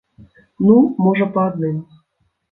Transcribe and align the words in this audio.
Ну, 0.67 0.77
можа, 1.07 1.27
па 1.35 1.43
адным. 1.49 1.75